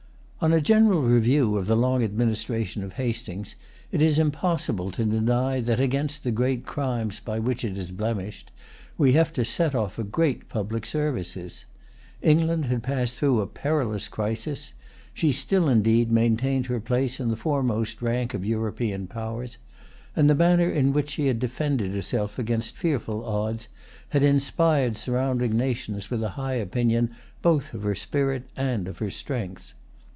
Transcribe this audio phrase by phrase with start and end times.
[0.43, 3.55] On a general review of the long administration of Hastings,
[3.91, 8.49] it is impossible to deny that, against the great crimes by which it is blemished,
[8.97, 11.65] we have to set off great public services.
[12.23, 14.73] England had passed through a perilous crisis.
[15.13, 19.59] She still, indeed, maintained her place in the foremost rank of European powers;
[20.15, 23.67] and the manner in which she had defended herself against fearful odds
[24.09, 27.11] had inspired surrounding nations with a high opinion
[27.43, 29.75] both of her spirit and of her strength.